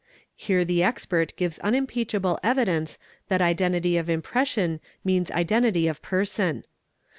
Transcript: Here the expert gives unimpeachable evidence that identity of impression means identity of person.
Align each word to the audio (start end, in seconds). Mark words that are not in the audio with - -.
Here 0.35 0.65
the 0.65 0.81
expert 0.81 1.35
gives 1.35 1.59
unimpeachable 1.59 2.39
evidence 2.43 2.97
that 3.27 3.39
identity 3.39 3.97
of 3.97 4.09
impression 4.09 4.79
means 5.03 5.29
identity 5.29 5.87
of 5.87 6.01
person. 6.01 6.65